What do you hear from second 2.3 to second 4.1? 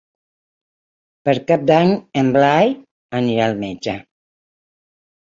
Blai anirà al metge.